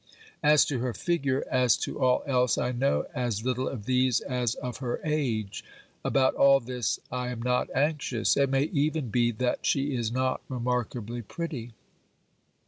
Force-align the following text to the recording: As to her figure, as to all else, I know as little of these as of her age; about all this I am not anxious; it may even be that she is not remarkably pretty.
As 0.51 0.65
to 0.65 0.79
her 0.79 0.95
figure, 0.95 1.45
as 1.51 1.77
to 1.77 1.99
all 2.01 2.23
else, 2.25 2.57
I 2.57 2.71
know 2.71 3.05
as 3.13 3.45
little 3.45 3.67
of 3.67 3.85
these 3.85 4.19
as 4.19 4.55
of 4.55 4.77
her 4.77 4.99
age; 5.05 5.63
about 6.03 6.33
all 6.33 6.59
this 6.59 6.99
I 7.11 7.27
am 7.29 7.39
not 7.39 7.69
anxious; 7.75 8.35
it 8.35 8.49
may 8.49 8.63
even 8.63 9.09
be 9.11 9.29
that 9.33 9.63
she 9.63 9.93
is 9.95 10.11
not 10.11 10.41
remarkably 10.49 11.21
pretty. 11.21 11.75